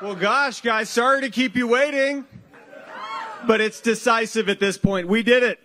[0.00, 2.24] Well, gosh, guys, sorry to keep you waiting,
[3.46, 5.06] but it's decisive at this point.
[5.06, 5.60] We did it.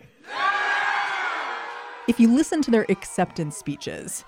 [2.07, 4.23] If you listen to their acceptance speeches,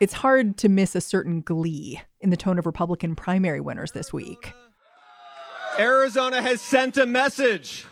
[0.00, 4.12] it's hard to miss a certain glee in the tone of Republican primary winners this
[4.12, 4.54] week.
[5.78, 7.84] Arizona has sent a message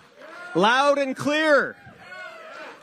[0.55, 1.77] loud and clear.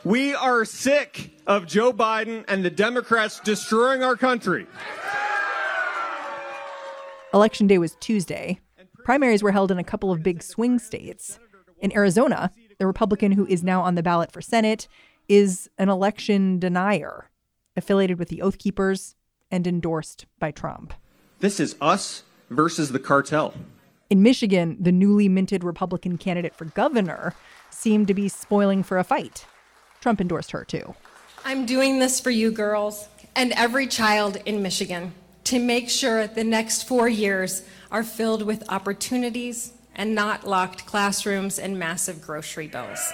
[0.06, 4.68] We are sick of Joe Biden and the Democrats destroying our country.
[7.34, 8.60] Election day was Tuesday.
[9.04, 11.40] Primaries were held in a couple of big swing states.
[11.80, 14.86] In Arizona, the Republican who is now on the ballot for Senate
[15.28, 17.28] is an election denier,
[17.76, 19.16] affiliated with the Oath Keepers
[19.50, 20.94] and endorsed by Trump.
[21.40, 23.54] This is us versus the cartel.
[24.08, 27.34] In Michigan, the newly minted Republican candidate for governor
[27.70, 29.46] seemed to be spoiling for a fight.
[30.00, 30.94] Trump endorsed her too.
[31.44, 35.12] I'm doing this for you girls and every child in Michigan
[35.44, 41.58] to make sure the next four years are filled with opportunities and not locked classrooms
[41.58, 43.12] and massive grocery bills.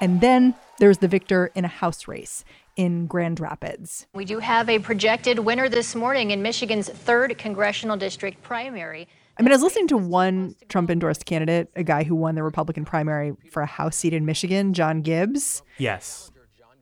[0.00, 2.44] And then there's the victor in a House race
[2.76, 4.06] in Grand Rapids.
[4.14, 9.06] We do have a projected winner this morning in Michigan's third congressional district primary.
[9.36, 12.42] I mean, I was listening to one Trump endorsed candidate, a guy who won the
[12.42, 15.62] Republican primary for a House seat in Michigan, John Gibbs.
[15.78, 16.30] Yes.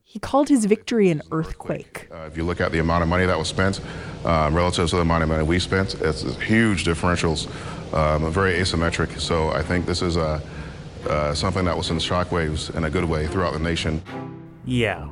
[0.05, 2.09] He called his victory an earthquake.
[2.12, 3.81] Uh, if you look at the amount of money that was spent
[4.27, 7.47] um, relative to the amount of money we spent, it's huge differentials,
[7.94, 9.19] um, very asymmetric.
[9.19, 10.39] So I think this is uh,
[11.09, 14.03] uh, something that will send shockwaves in a good way throughout the nation.
[14.66, 15.09] Yeah.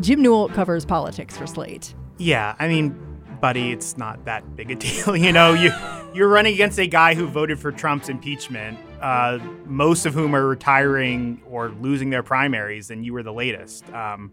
[0.00, 1.94] Jim Newell covers politics for Slate.
[2.18, 2.94] Yeah, I mean,
[3.42, 5.14] buddy, it's not that big a deal.
[5.14, 5.70] You know, you
[6.14, 10.46] you're running against a guy who voted for Trump's impeachment, uh, most of whom are
[10.46, 13.86] retiring or losing their primaries, and you were the latest.
[13.92, 14.32] Um,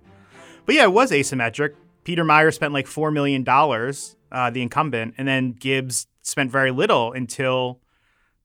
[0.66, 1.76] but yeah, it was asymmetric.
[2.06, 6.72] Peter Meijer spent like four million dollars, uh, the incumbent, and then Gibbs spent very
[6.72, 7.82] little until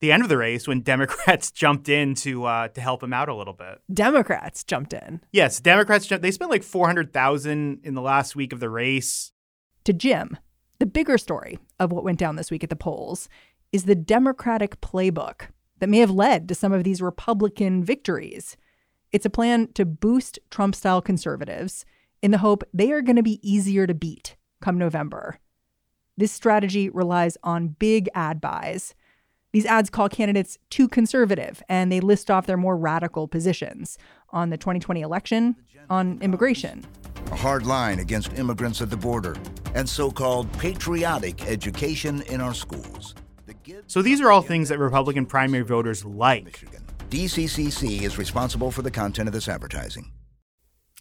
[0.01, 3.29] the end of the race when Democrats jumped in to uh, to help him out
[3.29, 3.81] a little bit.
[3.93, 5.21] Democrats jumped in.
[5.31, 6.23] Yes, Democrats jumped.
[6.23, 9.31] They spent like four hundred thousand in the last week of the race.
[9.85, 10.39] To Jim,
[10.85, 13.27] the bigger story of what went down this week at the polls
[13.73, 18.59] is the Democratic playbook that may have led to some of these Republican victories.
[19.11, 21.87] It's a plan to boost Trump style conservatives
[22.21, 25.39] in the hope they are going to be easier to beat come November.
[26.19, 28.95] This strategy relies on big ad buys.
[29.53, 33.97] These ads call candidates too conservative and they list off their more radical positions
[34.29, 35.57] on the 2020 election,
[35.89, 36.85] on immigration.
[37.33, 39.35] A hard line against immigrants at the border
[39.75, 43.15] and so called patriotic education in our schools.
[43.87, 46.65] So these are all things that Republican primary voters like.
[47.11, 50.11] DCCC is responsible for the content of this advertising.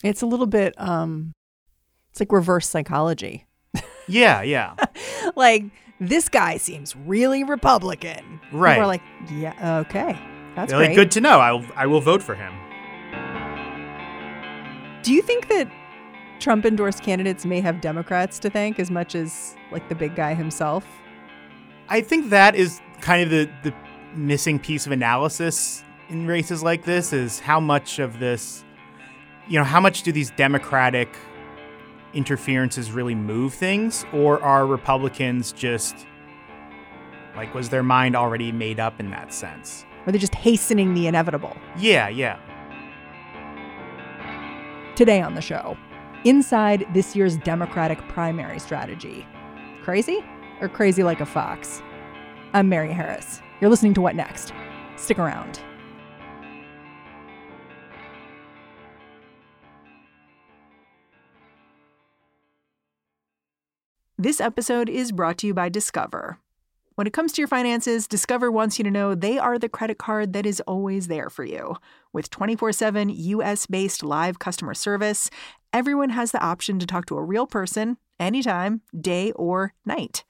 [0.03, 1.33] It's a little bit, um,
[2.11, 3.47] it's like reverse psychology.
[4.07, 4.75] Yeah, yeah.
[5.35, 5.63] like,
[5.99, 8.41] this guy seems really Republican.
[8.51, 8.77] Right.
[8.77, 9.01] We're like,
[9.31, 10.19] yeah, okay.
[10.55, 10.89] That's They're great.
[10.89, 11.39] like, good to know.
[11.39, 12.53] I will, I will vote for him.
[15.03, 15.71] Do you think that
[16.43, 20.33] Trump endorsed candidates may have Democrats to thank as much as like the big guy
[20.33, 20.85] himself?
[21.87, 23.73] I think that is kind of the, the
[24.13, 28.65] missing piece of analysis in races like this is how much of this,
[29.47, 31.15] you know, how much do these Democratic
[32.13, 34.05] interferences really move things?
[34.11, 36.05] Or are Republicans just
[37.37, 39.85] like, was their mind already made up in that sense?
[40.05, 41.55] Are they're just hastening the inevitable?
[41.77, 42.37] Yeah, yeah.
[44.95, 45.77] Today on the show,
[46.25, 49.25] inside this year's Democratic primary strategy.
[49.83, 50.23] Crazy
[50.61, 51.81] or crazy like a fox?
[52.53, 53.41] I'm Mary Harris.
[53.59, 54.53] You're listening to What Next?
[54.95, 55.59] Stick around.
[64.17, 66.39] This episode is brought to you by Discover.
[66.95, 69.97] When it comes to your finances, Discover wants you to know they are the credit
[69.97, 71.75] card that is always there for you.
[72.13, 75.29] With 24 7 US based live customer service,
[75.73, 80.23] everyone has the option to talk to a real person anytime, day or night.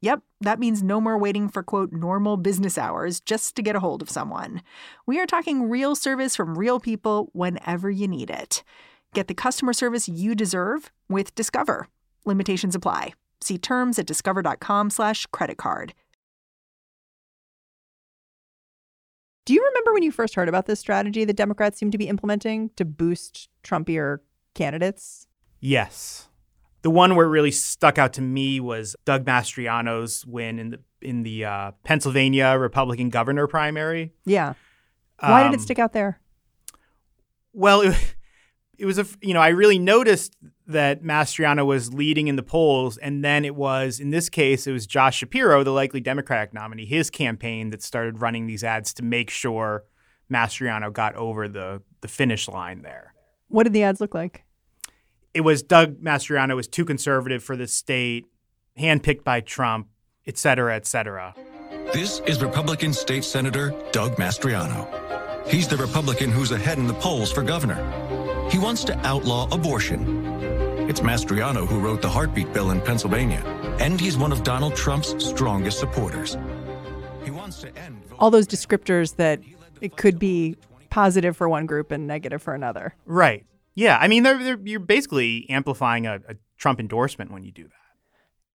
[0.00, 3.80] Yep, that means no more waiting for quote normal business hours just to get a
[3.80, 4.62] hold of someone.
[5.06, 8.62] We are talking real service from real people whenever you need it.
[9.14, 11.88] Get the customer service you deserve with Discover.
[12.24, 13.14] Limitations apply.
[13.40, 15.94] See terms at discover.com/slash credit card.
[19.46, 22.08] Do you remember when you first heard about this strategy that Democrats seem to be
[22.08, 24.18] implementing to boost Trumpier
[24.54, 25.26] candidates?
[25.60, 26.28] Yes.
[26.82, 30.80] The one where it really stuck out to me was Doug Mastriano's win in the
[31.00, 34.12] in the uh, Pennsylvania Republican governor primary.
[34.24, 34.54] Yeah.
[35.20, 36.20] Why did Um, it stick out there?
[37.52, 38.14] Well, it,
[38.78, 40.36] it was a you know I really noticed
[40.66, 44.72] that Mastriano was leading in the polls, and then it was in this case it
[44.72, 49.02] was Josh Shapiro, the likely Democratic nominee, his campaign that started running these ads to
[49.02, 49.84] make sure
[50.30, 53.14] Mastriano got over the the finish line there.
[53.48, 54.43] What did the ads look like?
[55.34, 58.26] It was Doug Mastriano was too conservative for the state,
[58.78, 59.88] handpicked by Trump,
[60.28, 61.34] et cetera, et cetera.
[61.92, 64.86] This is Republican State Senator Doug Mastriano.
[65.48, 67.74] He's the Republican who's ahead in the polls for governor.
[68.48, 70.24] He wants to outlaw abortion.
[70.88, 73.42] It's Mastriano who wrote the heartbeat bill in Pennsylvania,
[73.80, 76.38] and he's one of Donald Trump's strongest supporters.
[77.24, 79.40] He wants to end all those descriptors that
[79.80, 80.56] it could be
[80.90, 82.94] positive for one group and negative for another.
[83.04, 83.44] Right.
[83.74, 83.98] Yeah.
[84.00, 87.70] I mean, they're, they're, you're basically amplifying a, a Trump endorsement when you do that.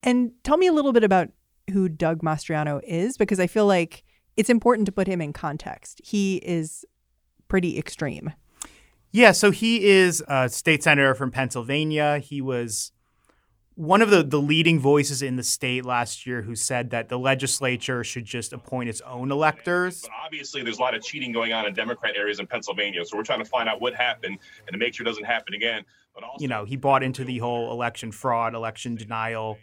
[0.02, 1.30] And tell me a little bit about
[1.72, 4.04] who Doug Mastriano is, because I feel like
[4.38, 6.02] it's important to put him in context.
[6.04, 6.86] He is
[7.50, 8.32] pretty extreme.
[9.12, 12.20] Yeah, so he is a state senator from Pennsylvania.
[12.20, 12.92] He was
[13.80, 17.18] one of the, the leading voices in the state last year who said that the
[17.18, 20.02] legislature should just appoint its own electors.
[20.02, 23.06] But obviously, there's a lot of cheating going on in Democrat areas in Pennsylvania.
[23.06, 24.38] So we're trying to find out what happened
[24.68, 25.86] and to make sure it doesn't happen again.
[26.14, 29.58] But also, you know, he bought into the whole election fraud, election denial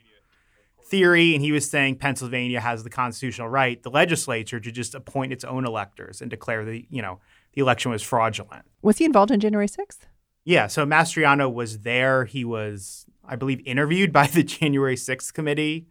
[0.86, 5.34] theory, and he was saying Pennsylvania has the constitutional right, the legislature, to just appoint
[5.34, 7.20] its own electors and declare the, you know,
[7.52, 8.64] the election was fraudulent.
[8.80, 10.06] Was he involved in January 6th?
[10.46, 10.68] Yeah.
[10.68, 12.24] So Mastriano was there.
[12.24, 15.88] He was, I believe, interviewed by the January 6th committee.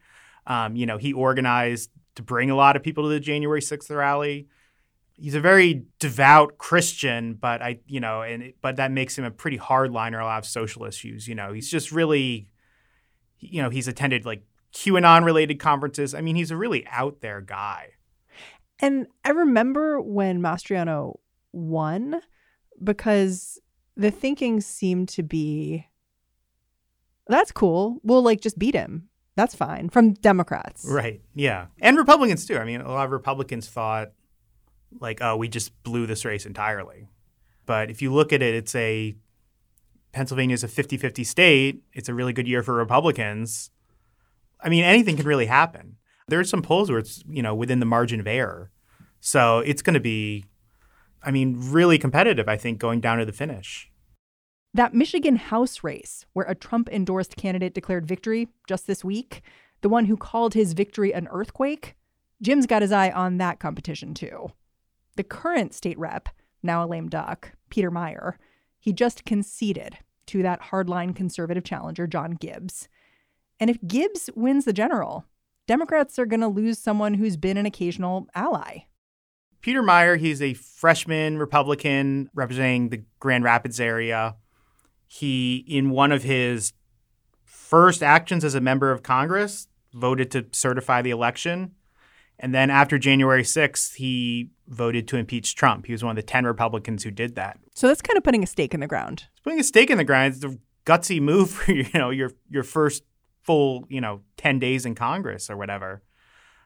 [0.47, 3.93] Um, you know, he organized to bring a lot of people to the January 6th
[3.95, 4.47] rally.
[5.17, 9.31] He's a very devout Christian, but I, you know, and but that makes him a
[9.31, 11.27] pretty hardliner on a lot of social issues.
[11.27, 12.49] You know, he's just really,
[13.39, 14.43] you know, he's attended like
[14.73, 16.13] QAnon related conferences.
[16.13, 17.91] I mean, he's a really out there guy.
[18.79, 21.19] And I remember when Mastriano
[21.53, 22.19] won
[22.83, 23.57] because
[23.95, 25.87] the thinking seemed to be
[27.27, 27.99] that's cool.
[28.03, 29.09] We'll like just beat him.
[29.35, 30.85] That's fine from Democrats.
[30.87, 31.21] Right.
[31.33, 31.67] Yeah.
[31.81, 32.57] And Republicans too.
[32.57, 34.11] I mean, a lot of Republicans thought
[34.99, 37.09] like, oh, we just blew this race entirely.
[37.65, 39.15] But if you look at it, it's a
[40.13, 41.83] Pennsylvania is a 50 50 state.
[41.93, 43.71] It's a really good year for Republicans.
[44.61, 45.97] I mean, anything can really happen.
[46.27, 48.71] There are some polls where it's, you know, within the margin of error.
[49.19, 50.45] So it's going to be
[51.25, 53.89] I mean, really competitive, I think, going down to the finish.
[54.75, 59.41] That Michigan House race, where a Trump endorsed candidate declared victory just this week,
[59.79, 61.95] the one who called his victory an earthquake,
[62.41, 64.49] Jim's got his eye on that competition too.
[65.15, 66.27] The current state rep,
[66.61, 68.33] now a lame duck, Peter Meijer,
[68.77, 72.89] he just conceded to that hardline conservative challenger, John Gibbs.
[73.61, 75.23] And if Gibbs wins the general,
[75.67, 78.79] Democrats are going to lose someone who's been an occasional ally.
[79.61, 84.35] Peter Meijer, he's a freshman Republican representing the Grand Rapids area.
[85.07, 86.73] He, in one of his
[87.43, 91.71] first actions as a member of Congress, voted to certify the election.
[92.37, 95.85] And then after January 6th, he voted to impeach Trump.
[95.85, 97.57] He was one of the 10 Republicans who did that.
[97.75, 99.25] So that's kind of putting a stake in the ground.
[99.31, 100.35] It's putting a stake in the ground.
[100.35, 103.03] It's a gutsy move for you know your your first
[103.41, 106.01] full, you know, 10 days in Congress or whatever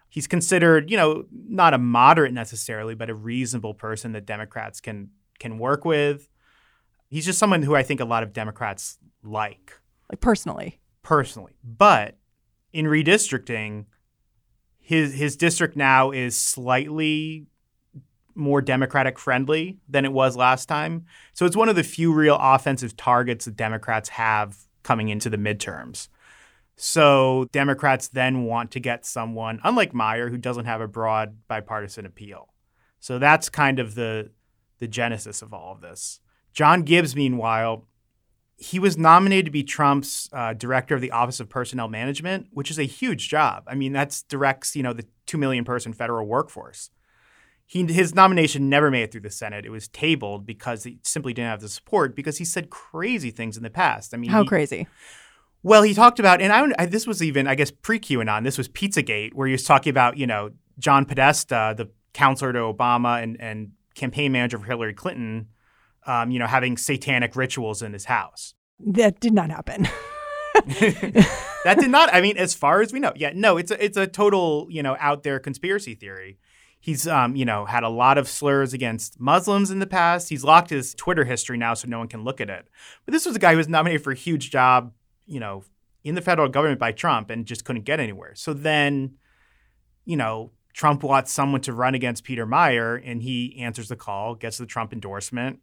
[0.09, 5.11] he's considered, you know, not a moderate necessarily, but a reasonable person that Democrats can
[5.39, 6.27] can work with.
[7.09, 9.79] He's just someone who I think a lot of Democrats like.
[10.09, 10.79] Like personally.
[11.03, 11.53] Personally.
[11.63, 12.17] But
[12.71, 13.85] in redistricting,
[14.77, 17.47] his his district now is slightly
[18.35, 21.05] more democratic friendly than it was last time.
[21.33, 25.37] So it's one of the few real offensive targets that Democrats have coming into the
[25.37, 26.07] midterms.
[26.75, 32.05] So Democrats then want to get someone, unlike Meijer, who doesn't have a broad bipartisan
[32.05, 32.53] appeal.
[32.99, 34.31] So that's kind of the
[34.79, 36.21] the genesis of all of this.
[36.59, 37.87] John Gibbs, meanwhile,
[38.57, 42.69] he was nominated to be Trump's uh, director of the Office of Personnel Management, which
[42.69, 43.63] is a huge job.
[43.65, 46.89] I mean, that's directs you know the two million person federal workforce.
[47.65, 49.65] He, his nomination never made it through the Senate.
[49.65, 53.55] It was tabled because he simply didn't have the support because he said crazy things
[53.55, 54.13] in the past.
[54.13, 54.85] I mean, how he, crazy?
[55.63, 58.43] Well, he talked about, and I, I this was even, I guess, pre QAnon.
[58.43, 62.59] This was Pizzagate, where he was talking about, you know, John Podesta, the counselor to
[62.59, 65.47] Obama and, and campaign manager for Hillary Clinton,
[66.09, 68.53] um, you know, having satanic rituals in his house.
[68.79, 69.83] That did not happen.
[70.55, 72.13] that did not.
[72.13, 74.81] I mean, as far as we know, yeah, no, it's a, it's a total, you
[74.81, 76.39] know, out there conspiracy theory.
[76.81, 80.29] He's, um, you know, had a lot of slurs against Muslims in the past.
[80.29, 82.67] He's locked his Twitter history now, so no one can look at it.
[83.05, 84.93] But this was a guy who was nominated for a huge job
[85.29, 85.63] you know,
[86.03, 88.33] in the federal government by Trump and just couldn't get anywhere.
[88.35, 89.15] So then,
[90.05, 94.35] you know, Trump wants someone to run against Peter Meijer, and he answers the call,
[94.35, 95.59] gets the Trump endorsement.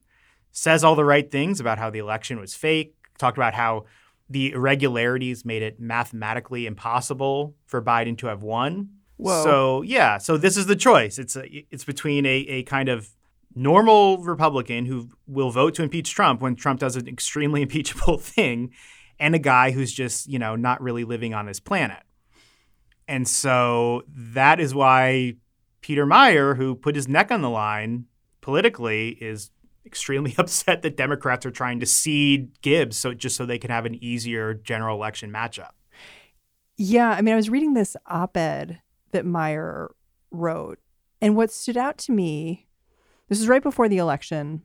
[0.59, 3.85] Says all the right things about how the election was fake, talked about how
[4.31, 8.89] the irregularities made it mathematically impossible for Biden to have won.
[9.19, 9.45] Whoa.
[9.45, 11.19] So yeah, so this is the choice.
[11.19, 13.11] It's a, it's between a, a kind of
[13.55, 18.73] normal Republican who will vote to impeach Trump when Trump does an extremely impeachable thing,
[19.21, 22.03] and a guy who's just you know not really living on this planet.
[23.07, 25.35] And so that is why
[25.83, 28.07] Peter Meijer, who put his neck on the line
[28.41, 29.51] politically, is
[29.87, 33.87] extremely upset that Democrats are trying to seed Gibbs so just so they can have
[33.87, 35.71] an easier general election matchup.
[36.77, 39.89] Yeah, I mean, I was reading this op-ed that Meijer
[40.31, 40.79] wrote,
[41.23, 42.67] and what stood out to me,
[43.29, 44.63] this is right before the election.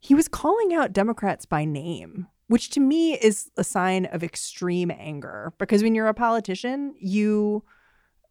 [0.00, 4.90] He was calling out Democrats by name, which to me is a sign of extreme
[4.90, 7.62] anger because when you're a politician, you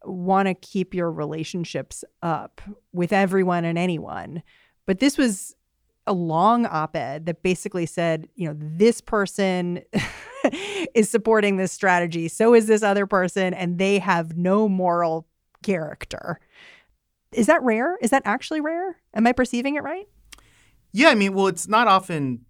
[0.04, 2.60] want to keep your relationships up
[2.92, 4.42] with everyone and anyone.
[4.86, 5.54] But this was
[6.06, 9.82] a long op ed that basically said, you know, this person
[10.94, 12.28] is supporting this strategy.
[12.28, 15.26] So is this other person, and they have no moral
[15.62, 16.40] character.
[17.32, 17.96] Is that rare?
[18.02, 18.96] Is that actually rare?
[19.14, 20.08] Am I perceiving it right?
[20.92, 22.44] Yeah, I mean, well, it's not often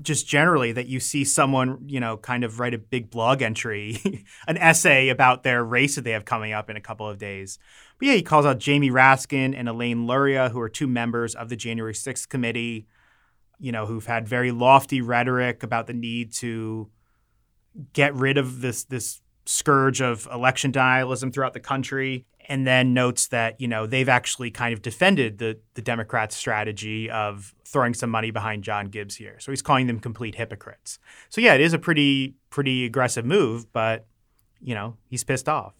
[0.00, 4.24] just generally that you see someone, you know, kind of write a big blog entry,
[4.46, 7.58] an essay about their race that they have coming up in a couple of days.
[7.98, 11.48] But yeah, he calls out Jamie Raskin and Elaine Luria, who are two members of
[11.48, 12.86] the January 6th committee,
[13.58, 16.90] you know, who've had very lofty rhetoric about the need to
[17.92, 23.28] get rid of this this scourge of election denialism throughout the country and then notes
[23.28, 28.10] that you know they've actually kind of defended the the Democrats' strategy of throwing some
[28.10, 29.36] money behind John Gibbs here.
[29.38, 30.98] So he's calling them complete hypocrites.
[31.28, 34.06] So yeah, it is a pretty pretty aggressive move, but
[34.60, 35.74] you know he's pissed off.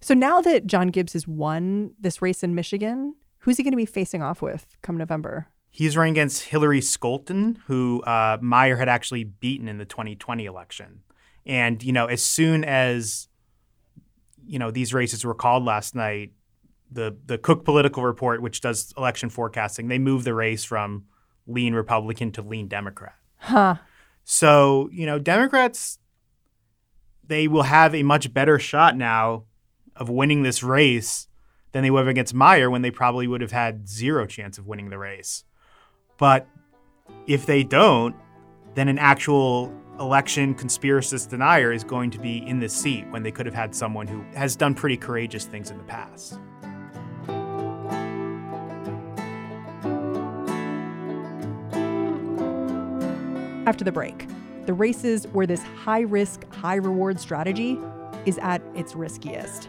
[0.00, 3.76] So now that John Gibbs has won this race in Michigan, who's he going to
[3.76, 5.48] be facing off with come November?
[5.70, 11.02] He's running against Hillary Scholten, who uh, Meijer had actually beaten in the 2020 election.
[11.44, 13.28] And you know, as soon as
[14.46, 16.32] you know these races were called last night,
[16.90, 21.04] the the Cook Political Report, which does election forecasting, they moved the race from
[21.46, 23.14] lean Republican to lean Democrat.
[23.36, 23.76] Huh.
[24.24, 25.98] So you know, Democrats
[27.28, 29.44] they will have a much better shot now
[29.96, 31.28] of winning this race
[31.72, 34.66] than they would have against Meijer when they probably would have had zero chance of
[34.66, 35.44] winning the race.
[36.18, 36.46] But
[37.26, 38.14] if they don't,
[38.74, 43.30] then an actual election conspiracist denier is going to be in the seat when they
[43.30, 46.38] could have had someone who has done pretty courageous things in the past.
[53.66, 54.28] After the break,
[54.66, 57.78] the races where this high risk, high reward strategy
[58.24, 59.68] is at its riskiest.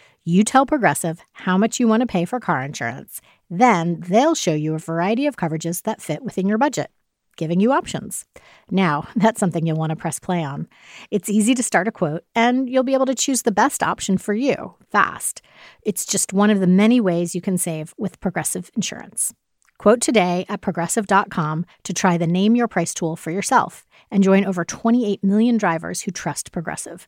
[0.23, 3.21] You tell Progressive how much you want to pay for car insurance.
[3.49, 6.91] Then they'll show you a variety of coverages that fit within your budget,
[7.37, 8.25] giving you options.
[8.69, 10.67] Now, that's something you'll want to press play on.
[11.09, 14.19] It's easy to start a quote, and you'll be able to choose the best option
[14.19, 15.41] for you fast.
[15.81, 19.33] It's just one of the many ways you can save with Progressive Insurance.
[19.79, 24.45] Quote today at progressive.com to try the Name Your Price tool for yourself and join
[24.45, 27.07] over 28 million drivers who trust Progressive.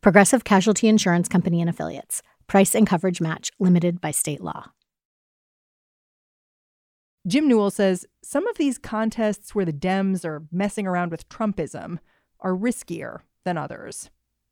[0.00, 2.22] Progressive Casualty Insurance Company and Affiliates.
[2.52, 4.72] Price and coverage match limited by state law.
[7.26, 11.96] Jim Newell says some of these contests where the Dems are messing around with Trumpism
[12.40, 14.10] are riskier than others.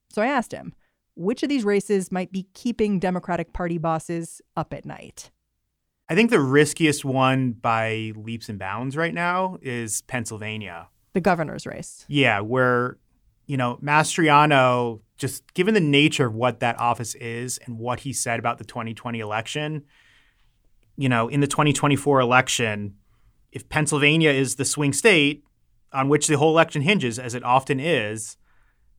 [0.09, 0.73] So I asked him,
[1.15, 5.31] which of these races might be keeping Democratic Party bosses up at night?
[6.09, 10.89] I think the riskiest one by leaps and bounds right now is Pennsylvania.
[11.13, 12.07] The governor's race.
[12.09, 12.97] Yeah, where,
[13.47, 18.13] you know, Mastriano, just given the nature of what that office is and what he
[18.13, 19.85] said about the 2020 election,
[20.97, 22.95] you know, in the 2024 election,
[23.53, 25.45] if Pennsylvania is the swing state
[25.93, 28.39] on which the whole election hinges, as it often is,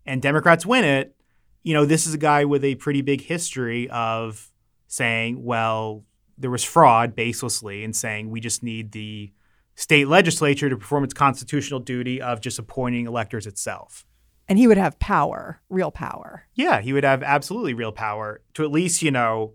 [0.06, 1.16] and Democrats win it,
[1.64, 4.52] you know, this is a guy with a pretty big history of
[4.88, 6.06] saying, well,
[6.38, 9.32] there was fraud baselessly and saying we just need the
[9.74, 14.06] state legislature to perform its constitutional duty of just appointing electors itself.
[14.48, 16.48] And he would have power, real power.
[16.54, 19.54] Yeah, he would have absolutely real power to at least, you know,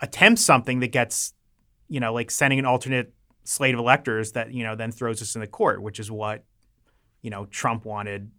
[0.00, 1.34] attempt something that gets,
[1.88, 3.12] you know, like sending an alternate
[3.44, 6.44] slate of electors that, you know, then throws us in the court, which is what,
[7.22, 8.30] you know, Trump wanted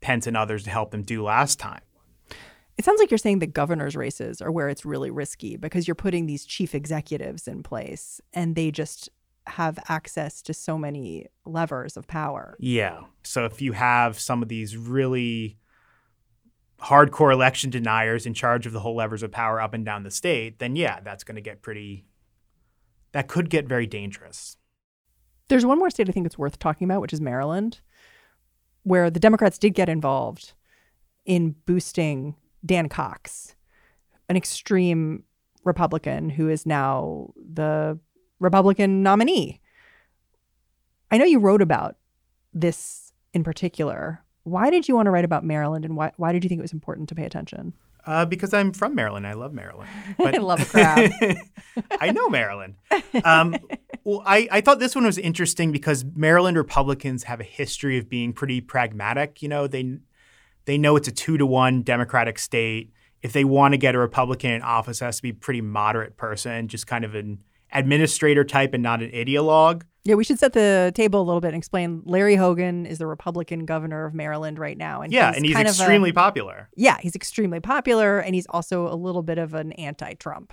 [0.00, 1.80] Pence and others to help them do last time.
[2.76, 5.94] It sounds like you're saying the governor's races are where it's really risky because you're
[5.94, 9.08] putting these chief executives in place and they just
[9.46, 12.56] have access to so many levers of power.
[12.58, 13.02] Yeah.
[13.22, 15.58] So if you have some of these really
[16.80, 20.10] hardcore election deniers in charge of the whole levers of power up and down the
[20.10, 22.06] state, then yeah, that's going to get pretty
[23.12, 24.56] that could get very dangerous.
[25.48, 27.80] There's one more state I think it's worth talking about, which is Maryland,
[28.82, 30.54] where the Democrats did get involved
[31.24, 32.34] in boosting
[32.66, 33.54] Dan Cox,
[34.28, 35.22] an extreme
[35.64, 37.98] Republican who is now the
[38.44, 39.60] Republican nominee.
[41.10, 41.96] I know you wrote about
[42.52, 44.22] this in particular.
[44.44, 46.62] Why did you want to write about Maryland and why, why did you think it
[46.62, 47.72] was important to pay attention?
[48.06, 49.26] Uh, because I'm from Maryland.
[49.26, 49.88] I love Maryland.
[50.18, 51.10] But I love a crab.
[52.00, 52.76] I know Maryland.
[53.24, 53.56] Um,
[54.04, 58.08] well, I, I thought this one was interesting because Maryland Republicans have a history of
[58.10, 59.40] being pretty pragmatic.
[59.42, 59.98] You know, they
[60.66, 62.92] they know it's a two to one Democratic state.
[63.22, 65.62] If they want to get a Republican in office, it has to be a pretty
[65.62, 67.38] moderate person, just kind of an
[67.74, 69.82] administrator type and not an ideologue.
[70.04, 72.02] Yeah, we should set the table a little bit and explain.
[72.04, 75.56] Larry Hogan is the Republican governor of Maryland right now, and yeah, he's and he's
[75.56, 76.68] extremely a, popular.
[76.76, 80.52] Yeah, he's extremely popular, and he's also a little bit of an anti-Trump.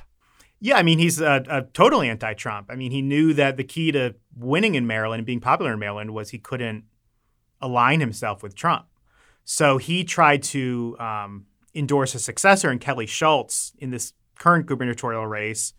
[0.62, 2.68] Yeah, I mean he's a, a totally anti-Trump.
[2.70, 5.80] I mean he knew that the key to winning in Maryland and being popular in
[5.80, 6.86] Maryland was he couldn't
[7.60, 8.86] align himself with Trump.
[9.44, 15.27] So he tried to um, endorse a successor in Kelly Schulz in this current gubernatorial
[15.27, 15.74] race,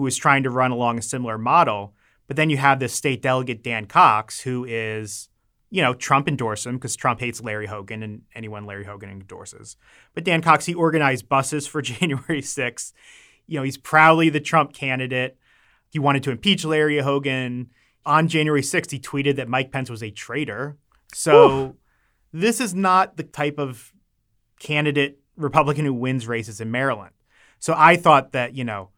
[0.00, 1.92] who is trying to run along a similar model.
[2.26, 5.28] But then you have this state delegate, Dan Cox, who is,
[5.68, 9.76] you know, Trump endorsed him because Trump hates Larry Hogan and anyone Larry Hogan endorses.
[10.14, 12.94] But Dan Cox, he organized buses for January 6th.
[13.46, 15.36] You know, he's proudly the Trump candidate.
[15.90, 17.68] He wanted to impeach Larry Hogan.
[18.06, 20.78] On January 6th, he tweeted that Mike Pence was a traitor.
[21.12, 21.76] So Ooh.
[22.32, 23.92] this is not the type of
[24.58, 27.12] candidate Republican who wins races in Maryland.
[27.58, 28.88] So I thought that, you know,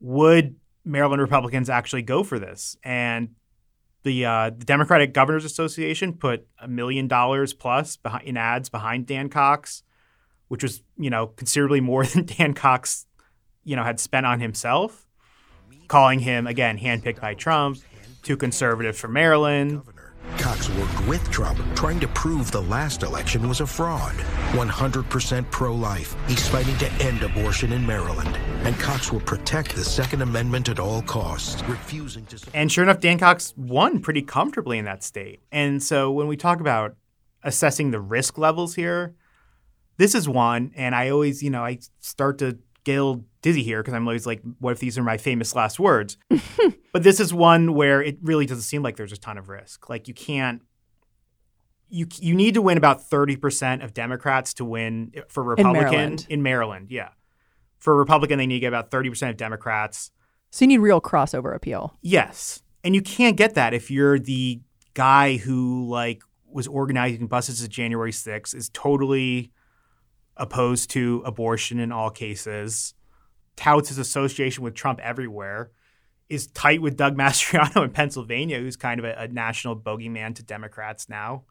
[0.00, 2.76] would Maryland Republicans actually go for this?
[2.82, 3.30] And
[4.02, 9.06] the, uh, the Democratic Governors Association put a million dollars plus behind, in ads behind
[9.06, 9.82] Dan Cox,
[10.48, 13.06] which was you know considerably more than Dan Cox
[13.64, 15.06] you know had spent on himself,
[15.88, 17.78] calling him again handpicked by Trump,
[18.22, 19.82] too conservative for Maryland.
[20.38, 24.14] Cox worked with Trump, trying to prove the last election was a fraud.
[24.52, 26.14] 100% pro life.
[26.26, 28.36] He's fighting to end abortion in Maryland.
[28.64, 32.38] And Cox will protect the Second Amendment at all costs, refusing to.
[32.54, 35.40] And sure enough, Dan Cox won pretty comfortably in that state.
[35.52, 36.96] And so when we talk about
[37.42, 39.14] assessing the risk levels here,
[39.96, 40.72] this is one.
[40.74, 44.06] And I always, you know, I start to get a little dizzy here because I'm
[44.06, 46.16] always like, what if these are my famous last words?
[46.92, 49.88] but this is one where it really doesn't seem like there's a ton of risk.
[49.88, 50.62] Like you can't.
[51.92, 56.26] You, you need to win about 30% of Democrats to win for Republican in Maryland.
[56.28, 56.86] in Maryland.
[56.88, 57.08] Yeah.
[57.78, 60.12] For Republican, they need to get about 30% of Democrats.
[60.50, 61.96] So you need real crossover appeal.
[62.00, 62.62] Yes.
[62.84, 64.60] And you can't get that if you're the
[64.94, 69.50] guy who like was organizing buses at January 6th, is totally
[70.36, 72.94] opposed to abortion in all cases,
[73.56, 75.70] touts his association with Trump everywhere,
[76.30, 80.42] is tight with Doug Mastriano in Pennsylvania, who's kind of a, a national bogeyman to
[80.42, 81.42] Democrats now.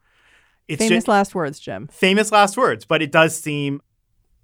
[0.66, 1.88] It's famous just, last words, Jim.
[1.92, 3.82] Famous last words, but it does seem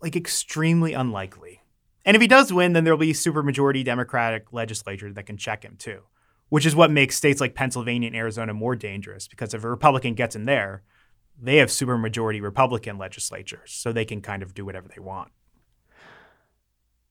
[0.01, 1.63] like extremely unlikely.
[2.05, 5.65] And if he does win, then there'll be a supermajority Democratic legislature that can check
[5.65, 6.03] him too,
[6.49, 10.15] which is what makes states like Pennsylvania and Arizona more dangerous because if a Republican
[10.15, 10.83] gets in there,
[11.41, 15.31] they have supermajority Republican legislatures, so they can kind of do whatever they want.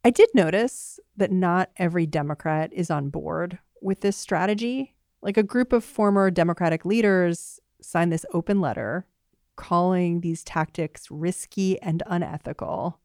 [0.06, 4.94] I did notice that not every Democrat is on board with this strategy.
[5.24, 9.08] Like a group of former Democratic leaders signed this open letter
[9.56, 13.00] calling these tactics risky and unethical.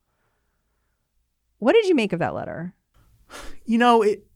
[1.56, 2.74] What did you make of that letter?
[3.64, 4.26] You know, it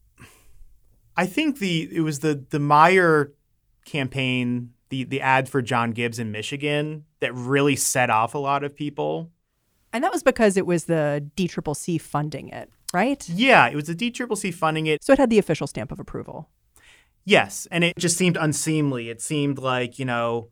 [1.19, 3.33] I think the it was the the Meijer
[3.85, 8.65] campaign the the ad for John Gibbs in Michigan that really set off a lot
[8.65, 9.33] of people.
[9.95, 12.69] And that was because it was the DCCC funding it.
[12.95, 13.29] right?
[13.29, 15.03] Yeah, it was the DCCC funding it.
[15.03, 16.49] So it had the official stamp of approval.
[17.25, 19.09] Yes, and it just seemed unseemly.
[19.09, 20.51] It seemed like, you know,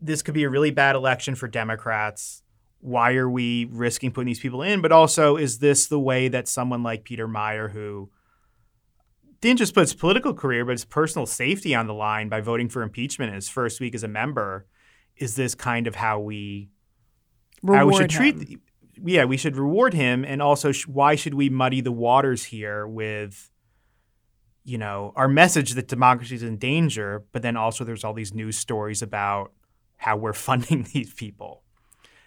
[0.00, 2.42] this could be a really bad election for Democrats.
[2.80, 4.80] Why are we risking putting these people in?
[4.80, 8.10] But also, is this the way that someone like Peter Meijer, who
[9.40, 12.68] didn't just put his political career, but his personal safety on the line by voting
[12.68, 14.66] for impeachment in his first week as a member,
[15.16, 16.68] is this kind of how we
[17.62, 18.60] Reward how we should treat him.
[18.94, 22.86] Yeah, we should reward him, and also, sh- why should we muddy the waters here
[22.86, 23.50] with?
[24.64, 28.32] you know, our message that democracy is in danger, but then also there's all these
[28.32, 29.52] news stories about
[29.96, 31.62] how we're funding these people.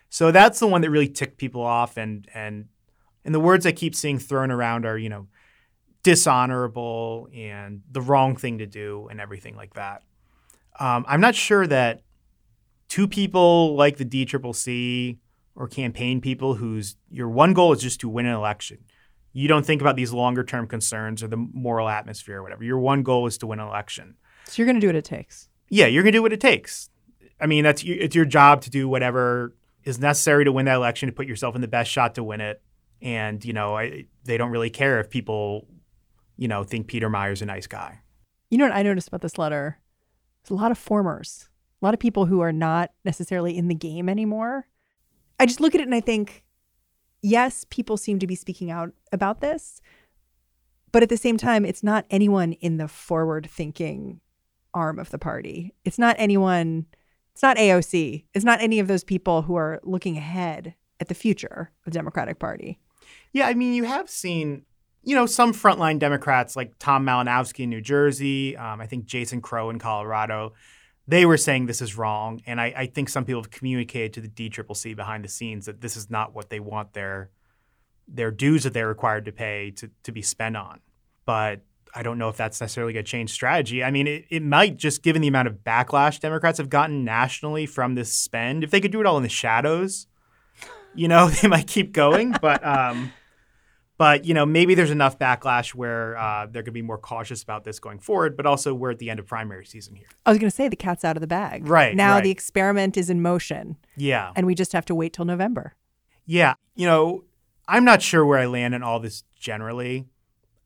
[0.10, 2.66] So that's the one that really ticked people off and and
[3.24, 5.28] and the words I keep seeing thrown around are, you know,
[6.04, 10.04] dishonorable and the wrong thing to do and everything like that.
[10.80, 12.04] Um, I'm not sure that
[12.88, 15.18] two people like the DCCC
[15.56, 18.80] or campaign people whose your one goal is just to win an election
[19.36, 22.64] you don't think about these longer term concerns or the moral atmosphere or whatever.
[22.64, 24.16] Your one goal is to win an election.
[24.46, 25.50] So you're going to do what it takes.
[25.68, 26.90] Yeah, you're going to do what it takes.
[27.42, 31.08] I mean, that's it's your job to do whatever is necessary to win that election
[31.08, 32.62] to put yourself in the best shot to win it.
[33.02, 35.68] And you know, I, they don't really care if people,
[36.38, 38.00] you know, think Peter Meijer's a nice guy.
[38.50, 39.80] You know what I noticed about this letter?
[40.44, 41.50] There's a lot of formers,
[41.82, 44.68] a lot of people who are not necessarily in the game anymore.
[45.40, 46.44] I just look at it and I think,
[47.22, 49.82] yes, people seem to be speaking out about this,
[50.92, 54.22] but at the same time, it's not anyone in the forward thinking
[54.74, 55.74] arm of the party.
[55.84, 56.86] It's not anyone,
[57.34, 58.26] it's not AOC.
[58.34, 61.98] It's not any of those people who are looking ahead at the future of the
[61.98, 62.80] Democratic Party.
[63.34, 64.64] Yeah, I mean, you have seen,
[65.04, 69.42] you know, some frontline Democrats like Tom Malinowski in New Jersey, um, I think Jason
[69.42, 70.54] Crow in Colorado,
[71.08, 72.42] they were saying this is wrong.
[72.46, 75.82] And I, I, think some people have communicated to the DCCC behind the scenes that
[75.82, 77.30] this is not what they want their
[78.08, 80.80] their dues that they're required to pay to, to be spent on.
[81.26, 81.62] But
[81.96, 83.84] I don't know if that's necessarily going to change strategy.
[83.84, 87.66] I mean, it, it might just given the amount of backlash Democrats have gotten nationally
[87.66, 88.64] from this spend.
[88.64, 90.06] If they could do it all in the shadows,
[90.94, 92.36] you know, they might keep going.
[92.42, 93.12] But um,
[93.98, 97.44] but you know, maybe there's enough backlash where uh, they're going to be more cautious
[97.44, 98.36] about this going forward.
[98.36, 100.08] But also, we're at the end of primary season here.
[100.26, 101.68] I was going to say the cat's out of the bag.
[101.68, 102.24] Right now, right.
[102.24, 103.78] the experiment is in motion.
[103.96, 105.76] Yeah, and we just have to wait till November.
[106.26, 107.24] Yeah, you know,
[107.68, 110.08] I'm not sure where I land in all this generally.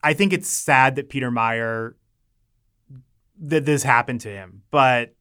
[0.01, 1.95] I think it's sad that Peter Meijer
[3.41, 5.13] that this happened to him, but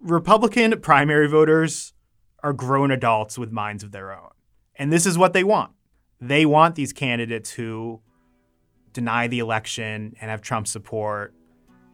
[0.00, 1.92] Republican primary voters
[2.42, 4.30] are grown adults with minds of their own.
[4.76, 5.72] And this is what they want.
[6.22, 8.00] They want these candidates who
[8.92, 11.34] deny the election and have Trump support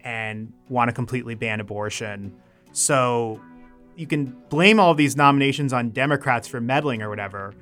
[0.03, 2.37] and want to completely ban abortion.
[2.73, 3.41] So
[3.97, 7.55] you can blame all of these nominations on Democrats for meddling or whatever,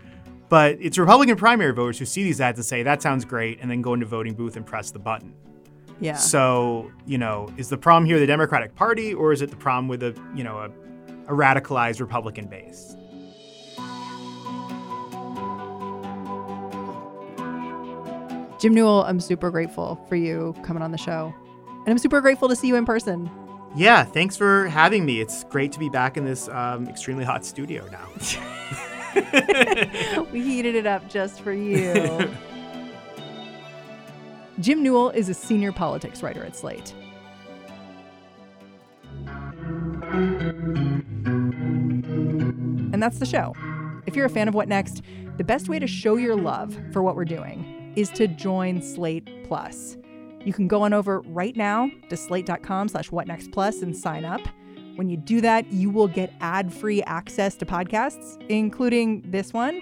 [0.49, 3.71] but it's Republican primary voters who see these ads and say, that sounds great, and
[3.71, 5.35] then go into voting booth and press the button.
[6.01, 6.17] Yeah.
[6.17, 9.87] So, you know, is the problem here the Democratic Party or is it the problem
[9.87, 10.71] with a, you know, a,
[11.33, 12.97] a radicalized Republican base?
[18.59, 21.35] Jim Newell, I'm super grateful for you coming on the show.
[21.69, 23.31] And I'm super grateful to see you in person.
[23.75, 25.21] Yeah, thanks for having me.
[25.21, 28.09] It's great to be back in this um, extremely hot studio now.
[30.33, 31.93] we heated it up just for you.
[34.61, 36.95] Jim Newell is a senior politics writer at Slate.
[42.93, 43.55] And that's the show.
[44.07, 45.03] If you're a fan of What Next,
[45.37, 49.29] the best way to show your love for what we're doing is to join Slate
[49.45, 49.97] Plus.
[50.45, 54.41] You can go on over right now to slate.com slash whatnextplus and sign up.
[54.95, 59.81] When you do that, you will get ad-free access to podcasts, including this one.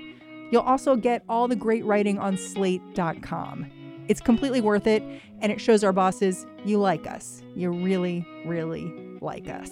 [0.51, 3.71] You'll also get all the great writing on slate.com.
[4.09, 5.03] It's completely worth it,
[5.41, 7.43] and it shows our bosses you like us.
[7.55, 9.71] You really, really like us.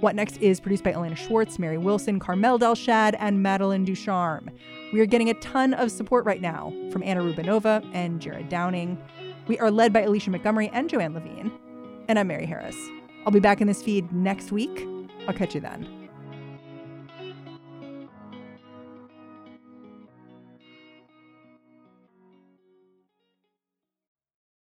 [0.00, 4.50] What Next is produced by Elena Schwartz, Mary Wilson, Carmel Delshad, and Madeline Ducharme.
[4.92, 9.02] We are getting a ton of support right now from Anna Rubinova and Jared Downing.
[9.46, 11.50] We are led by Alicia Montgomery and Joanne Levine.
[12.08, 12.76] And I'm Mary Harris.
[13.24, 14.86] I'll be back in this feed next week.
[15.26, 16.01] I'll catch you then.